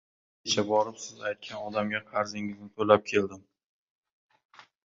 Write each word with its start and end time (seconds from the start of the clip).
–Men 0.05 0.47
kecha 0.47 0.63
borib, 0.69 0.95
siz 1.03 1.19
aytgan 1.31 1.67
odamga 1.67 2.01
qarzingizni 2.09 2.71
toʻlab 2.81 3.07
keldim. 3.13 3.47